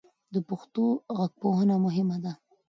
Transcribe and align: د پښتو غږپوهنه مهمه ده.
د 0.33 0.35
پښتو 0.49 0.85
غږپوهنه 1.17 1.75
مهمه 1.85 2.17
ده. 2.23 2.33